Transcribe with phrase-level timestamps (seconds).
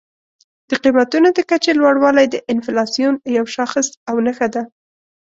[0.69, 4.63] د قیمتونو د کچې لوړوالی د انفلاسیون یو شاخص او نښه ده.